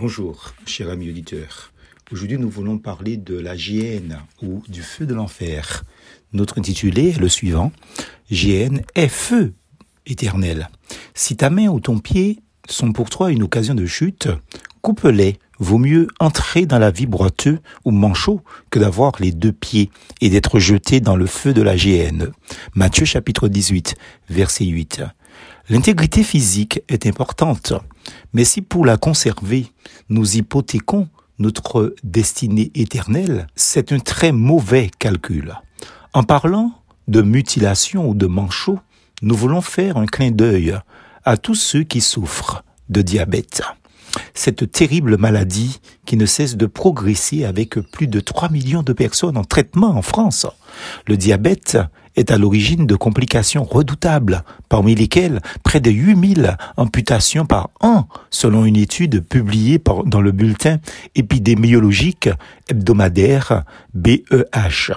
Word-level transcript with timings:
Bonjour, 0.00 0.54
cher 0.64 0.90
ami 0.90 1.10
auditeur. 1.10 1.72
Aujourd'hui, 2.12 2.38
nous 2.38 2.48
voulons 2.48 2.78
parler 2.78 3.16
de 3.16 3.36
la 3.36 3.56
GN 3.56 4.14
ou 4.40 4.62
du 4.68 4.80
feu 4.80 5.06
de 5.06 5.14
l'enfer. 5.14 5.82
Notre 6.32 6.60
intitulé 6.60 7.08
est 7.08 7.18
le 7.18 7.28
suivant. 7.28 7.72
GN 8.30 8.82
est 8.94 9.08
feu 9.08 9.54
éternel. 10.06 10.70
Si 11.14 11.36
ta 11.36 11.50
main 11.50 11.66
ou 11.66 11.80
ton 11.80 11.98
pied 11.98 12.38
sont 12.68 12.92
pour 12.92 13.10
toi 13.10 13.32
une 13.32 13.42
occasion 13.42 13.74
de 13.74 13.86
chute, 13.86 14.28
coupe-les. 14.82 15.36
Vaut 15.58 15.78
mieux 15.78 16.06
entrer 16.20 16.64
dans 16.64 16.78
la 16.78 16.92
vie 16.92 17.06
boiteux 17.06 17.58
ou 17.84 17.90
manchot 17.90 18.40
que 18.70 18.78
d'avoir 18.78 19.14
les 19.18 19.32
deux 19.32 19.50
pieds 19.50 19.90
et 20.20 20.30
d'être 20.30 20.60
jeté 20.60 21.00
dans 21.00 21.16
le 21.16 21.26
feu 21.26 21.52
de 21.52 21.62
la 21.62 21.74
GN. 21.74 22.30
Matthieu 22.76 23.04
chapitre 23.04 23.48
18, 23.48 23.96
verset 24.30 24.66
8. 24.66 25.02
L'intégrité 25.70 26.22
physique 26.22 26.80
est 26.88 27.06
importante, 27.06 27.74
mais 28.32 28.44
si 28.44 28.62
pour 28.62 28.86
la 28.86 28.96
conserver, 28.96 29.66
nous 30.08 30.36
hypothéquons 30.36 31.08
notre 31.38 31.94
destinée 32.02 32.70
éternelle, 32.74 33.46
c'est 33.54 33.92
un 33.92 33.98
très 33.98 34.32
mauvais 34.32 34.90
calcul. 34.98 35.54
En 36.14 36.22
parlant 36.22 36.72
de 37.06 37.20
mutilation 37.20 38.08
ou 38.08 38.14
de 38.14 38.26
manchot, 38.26 38.78
nous 39.20 39.36
voulons 39.36 39.60
faire 39.60 39.98
un 39.98 40.06
clin 40.06 40.30
d'œil 40.30 40.74
à 41.26 41.36
tous 41.36 41.54
ceux 41.54 41.82
qui 41.82 42.00
souffrent 42.00 42.64
de 42.88 43.02
diabète 43.02 43.62
cette 44.34 44.70
terrible 44.70 45.16
maladie 45.16 45.80
qui 46.06 46.16
ne 46.16 46.26
cesse 46.26 46.56
de 46.56 46.66
progresser 46.66 47.44
avec 47.44 47.78
plus 47.78 48.06
de 48.06 48.20
3 48.20 48.50
millions 48.50 48.82
de 48.82 48.92
personnes 48.92 49.36
en 49.36 49.44
traitement 49.44 49.90
en 49.90 50.02
France. 50.02 50.46
Le 51.06 51.16
diabète 51.16 51.78
est 52.18 52.30
à 52.32 52.38
l'origine 52.38 52.86
de 52.86 52.96
complications 52.96 53.64
redoutables, 53.64 54.42
parmi 54.68 54.94
lesquelles 54.94 55.40
près 55.62 55.80
de 55.80 55.90
8000 55.90 56.56
amputations 56.76 57.46
par 57.46 57.70
an, 57.80 58.06
selon 58.30 58.64
une 58.64 58.76
étude 58.76 59.24
publiée 59.24 59.80
dans 60.04 60.20
le 60.20 60.32
bulletin 60.32 60.78
épidémiologique 61.14 62.28
hebdomadaire 62.68 63.64
BEH. 63.94 64.92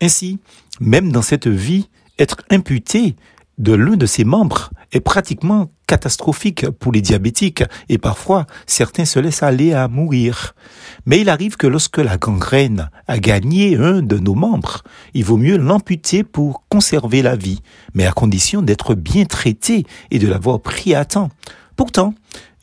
Ainsi, 0.00 0.38
même 0.80 1.12
dans 1.12 1.22
cette 1.22 1.46
vie, 1.48 1.88
être 2.18 2.38
imputé 2.50 3.14
de 3.58 3.74
l'un 3.74 3.96
de 3.96 4.06
ses 4.06 4.24
membres 4.24 4.70
est 4.92 5.00
pratiquement 5.00 5.70
catastrophique 5.86 6.68
pour 6.70 6.92
les 6.92 7.02
diabétiques 7.02 7.64
et 7.88 7.98
parfois 7.98 8.46
certains 8.66 9.04
se 9.04 9.18
laissent 9.18 9.42
aller 9.42 9.72
à 9.72 9.88
mourir. 9.88 10.54
Mais 11.06 11.20
il 11.20 11.28
arrive 11.28 11.56
que 11.56 11.66
lorsque 11.66 11.98
la 11.98 12.16
gangrène 12.16 12.90
a 13.06 13.18
gagné 13.18 13.76
un 13.76 14.02
de 14.02 14.18
nos 14.18 14.34
membres, 14.34 14.82
il 15.12 15.24
vaut 15.24 15.36
mieux 15.36 15.56
l'amputer 15.56 16.24
pour 16.24 16.64
conserver 16.68 17.22
la 17.22 17.36
vie, 17.36 17.60
mais 17.94 18.06
à 18.06 18.12
condition 18.12 18.62
d'être 18.62 18.94
bien 18.94 19.24
traité 19.24 19.84
et 20.10 20.18
de 20.18 20.28
l'avoir 20.28 20.60
pris 20.60 20.94
à 20.94 21.04
temps. 21.04 21.30
Pourtant, 21.76 22.14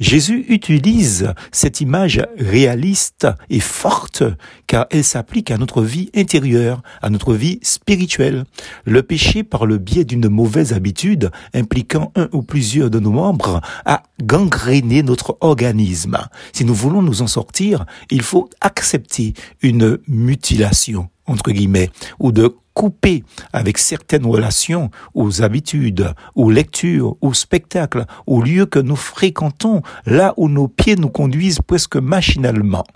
Jésus 0.00 0.46
utilise 0.48 1.34
cette 1.52 1.82
image 1.82 2.22
réaliste 2.38 3.28
et 3.50 3.60
forte 3.60 4.24
car 4.66 4.86
elle 4.90 5.04
s'applique 5.04 5.50
à 5.50 5.58
notre 5.58 5.82
vie 5.82 6.10
intérieure, 6.16 6.82
à 7.02 7.10
notre 7.10 7.34
vie 7.34 7.58
spirituelle. 7.62 8.44
Le 8.84 9.02
péché 9.02 9.42
par 9.42 9.66
le 9.66 9.76
biais 9.76 10.04
d'une 10.04 10.28
mauvaise 10.28 10.72
habitude 10.72 11.30
impliquant 11.52 12.12
un 12.16 12.28
ou 12.32 12.42
plusieurs 12.42 12.88
de 12.88 12.98
nos 12.98 13.12
membres 13.12 13.60
a 13.84 14.02
gangréné 14.22 15.02
notre 15.02 15.36
organisme. 15.40 16.18
Si 16.54 16.64
nous 16.64 16.74
voulons 16.74 17.02
nous 17.02 17.20
en 17.20 17.26
sortir, 17.26 17.84
il 18.10 18.22
faut 18.22 18.48
accepter 18.62 19.34
une 19.60 19.98
mutilation 20.08 21.10
entre 21.30 21.52
guillemets, 21.52 21.90
ou 22.18 22.32
de 22.32 22.56
couper 22.80 23.24
avec 23.52 23.76
certaines 23.76 24.24
relations, 24.24 24.90
aux 25.12 25.42
habitudes, 25.42 26.14
aux 26.34 26.50
lectures, 26.50 27.14
aux 27.20 27.34
spectacles, 27.34 28.06
aux 28.26 28.40
lieux 28.40 28.64
que 28.64 28.78
nous 28.78 28.96
fréquentons, 28.96 29.82
là 30.06 30.32
où 30.38 30.48
nos 30.48 30.66
pieds 30.66 30.96
nous 30.96 31.10
conduisent 31.10 31.60
presque 31.60 31.96
machinalement. 31.96 32.86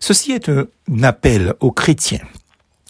Ceci 0.00 0.32
est 0.32 0.48
un 0.48 1.02
appel 1.02 1.52
aux 1.60 1.72
chrétiens 1.72 2.24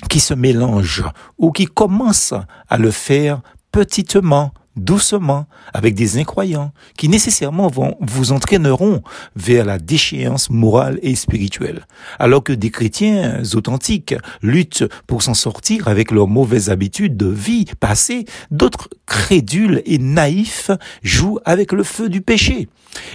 qui 0.08 0.20
se 0.20 0.32
mélangent 0.32 1.06
ou 1.38 1.50
qui 1.50 1.66
commencent 1.66 2.34
à 2.68 2.78
le 2.78 2.92
faire 2.92 3.40
petitement 3.72 4.52
doucement, 4.76 5.46
avec 5.72 5.94
des 5.94 6.18
incroyants, 6.18 6.72
qui 6.96 7.08
nécessairement 7.08 7.68
vont, 7.68 7.96
vous 8.00 8.32
entraîneront 8.32 9.02
vers 9.34 9.64
la 9.64 9.78
déchéance 9.78 10.50
morale 10.50 10.98
et 11.02 11.14
spirituelle. 11.14 11.86
Alors 12.18 12.44
que 12.44 12.52
des 12.52 12.70
chrétiens 12.70 13.42
authentiques 13.54 14.14
luttent 14.42 14.84
pour 15.06 15.22
s'en 15.22 15.34
sortir 15.34 15.88
avec 15.88 16.10
leurs 16.10 16.28
mauvaises 16.28 16.70
habitudes 16.70 17.16
de 17.16 17.26
vie 17.26 17.64
passée, 17.80 18.24
d'autres 18.50 18.88
crédules 19.06 19.82
et 19.86 19.98
naïfs 19.98 20.70
jouent 21.02 21.38
avec 21.44 21.72
le 21.72 21.82
feu 21.82 22.08
du 22.08 22.20
péché. 22.20 22.68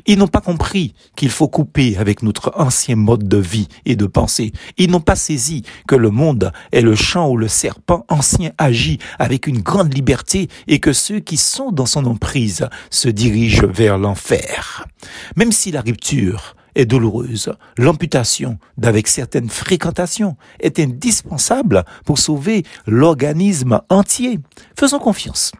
Ils 0.05 0.17
n'ont 0.17 0.27
pas 0.27 0.41
compris 0.41 0.93
qu'il 1.15 1.29
faut 1.29 1.47
couper 1.47 1.97
avec 1.97 2.21
notre 2.21 2.53
ancien 2.55 2.95
mode 2.95 3.27
de 3.27 3.37
vie 3.37 3.67
et 3.85 3.95
de 3.95 4.05
pensée. 4.05 4.51
Ils 4.77 4.91
n'ont 4.91 4.99
pas 4.99 5.15
saisi 5.15 5.63
que 5.87 5.95
le 5.95 6.09
monde 6.09 6.51
est 6.71 6.81
le 6.81 6.95
champ 6.95 7.29
où 7.29 7.37
le 7.37 7.47
serpent 7.47 8.05
ancien 8.07 8.51
agit 8.57 8.99
avec 9.17 9.47
une 9.47 9.61
grande 9.61 9.93
liberté 9.93 10.49
et 10.67 10.79
que 10.79 10.93
ceux 10.93 11.19
qui 11.19 11.37
sont 11.37 11.50
dans 11.71 11.85
son 11.85 12.05
emprise 12.05 12.67
se 12.89 13.09
dirigent 13.09 13.67
vers 13.67 13.97
l'enfer. 13.97 14.87
Même 15.35 15.51
si 15.51 15.71
la 15.71 15.81
rupture 15.81 16.55
est 16.75 16.85
douloureuse, 16.85 17.53
l'amputation 17.77 18.57
d'avec 18.77 19.07
certaines 19.07 19.49
fréquentations 19.49 20.37
est 20.59 20.79
indispensable 20.79 21.83
pour 22.05 22.19
sauver 22.19 22.63
l'organisme 22.87 23.81
entier. 23.89 24.39
Faisons 24.79 24.99
confiance 24.99 25.51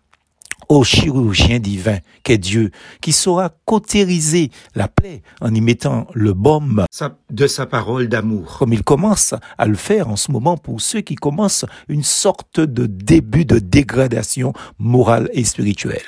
au 0.72 0.86
chirurgien 0.86 1.60
divin 1.60 1.98
qu'est 2.24 2.38
Dieu, 2.38 2.72
qui 3.02 3.12
saura 3.12 3.50
cautériser 3.66 4.52
la 4.74 4.88
plaie 4.88 5.22
en 5.42 5.54
y 5.54 5.60
mettant 5.60 6.08
le 6.14 6.34
baume 6.34 6.86
de 7.30 7.48
sa 7.48 7.66
parole 7.66 8.08
d'amour, 8.08 8.58
comme 8.58 8.72
il 8.72 8.82
commence 8.82 9.36
à 9.58 9.68
le 9.68 9.76
faire 9.76 10.08
en 10.08 10.16
ce 10.16 10.32
moment 10.32 10.56
pour 10.56 10.80
ceux 10.80 11.02
qui 11.02 11.16
commencent 11.16 11.66
une 11.90 12.04
sorte 12.04 12.62
de 12.62 12.86
début 12.86 13.44
de 13.44 13.60
dégradation 13.60 14.54
morale 14.80 15.30
et 15.34 15.44
spirituelle. 15.44 16.00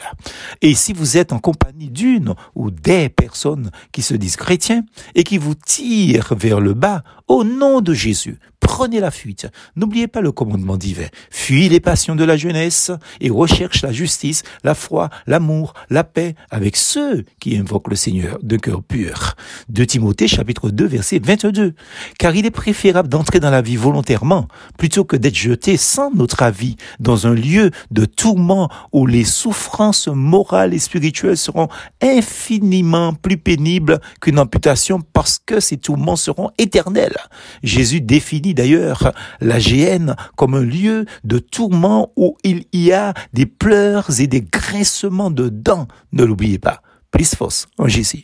Et 0.61 0.75
si 0.75 0.93
vous 0.93 1.17
êtes 1.17 1.33
en 1.33 1.39
compagnie 1.39 1.89
d'une 1.89 2.33
ou 2.55 2.71
des 2.71 3.09
personnes 3.09 3.69
qui 3.91 4.01
se 4.01 4.13
disent 4.13 4.37
chrétiens 4.37 4.85
et 5.13 5.25
qui 5.25 5.37
vous 5.37 5.55
tirent 5.55 6.35
vers 6.35 6.61
le 6.61 6.73
bas, 6.73 7.03
au 7.27 7.43
nom 7.43 7.81
de 7.81 7.93
Jésus, 7.93 8.39
prenez 8.63 8.99
la 8.99 9.11
fuite. 9.11 9.47
N'oubliez 9.75 10.07
pas 10.07 10.21
le 10.21 10.31
commandement 10.31 10.77
divin. 10.77 11.07
Fuis 11.29 11.69
les 11.69 11.79
passions 11.79 12.15
de 12.15 12.23
la 12.23 12.37
jeunesse 12.37 12.91
et 13.21 13.29
recherche 13.29 13.83
la 13.83 13.91
justice, 13.91 14.43
la 14.63 14.73
foi, 14.73 15.09
l'amour, 15.27 15.73
la 15.89 16.03
paix 16.03 16.35
avec 16.49 16.75
ceux 16.75 17.25
qui 17.39 17.57
invoquent 17.57 17.89
le 17.89 17.95
Seigneur 17.95 18.39
de 18.41 18.57
cœur 18.57 18.81
pur. 18.81 19.35
De 19.69 19.83
Timothée 19.83 20.27
chapitre 20.27 20.69
2 20.69 20.85
verset 20.85 21.19
22. 21.23 21.75
Car 22.17 22.35
il 22.35 22.45
est 22.45 22.51
préférable 22.51 23.09
d'entrer 23.09 23.39
dans 23.39 23.51
la 23.51 23.61
vie 23.61 23.75
volontairement 23.75 24.47
plutôt 24.77 25.03
que 25.03 25.15
d'être 25.15 25.37
jeté 25.37 25.77
sans 25.77 26.11
notre 26.11 26.43
avis 26.43 26.77
dans 26.99 27.27
un 27.27 27.33
lieu 27.33 27.71
de 27.91 28.05
tourment 28.05 28.69
où 28.91 29.05
les 29.05 29.23
souffrances 29.23 30.07
morales 30.07 30.73
et 30.73 30.79
spirituelles 30.79 31.37
seront 31.37 31.67
infiniment 32.01 33.13
plus 33.13 33.37
pénibles 33.37 33.99
qu'une 34.21 34.39
amputation 34.39 35.01
parce 35.13 35.39
que 35.45 35.59
ces 35.59 35.77
tourments 35.77 36.15
seront 36.15 36.51
éternels. 36.57 37.17
Jésus 37.63 38.01
définit 38.01 38.52
d'ailleurs 38.53 39.11
la 39.41 39.59
GN 39.59 40.15
comme 40.35 40.55
un 40.55 40.63
lieu 40.63 41.05
de 41.23 41.39
tourment 41.39 42.11
où 42.15 42.37
il 42.43 42.65
y 42.73 42.91
a 42.91 43.13
des 43.33 43.45
pleurs 43.45 44.19
et 44.19 44.27
des 44.27 44.41
graissements 44.41 45.31
de 45.31 45.49
dents. 45.49 45.87
Ne 46.11 46.23
l'oubliez 46.23 46.59
pas. 46.59 46.81
Plus 47.11 47.35
force 47.35 47.67
en 47.77 47.87
Jésus. 47.87 48.21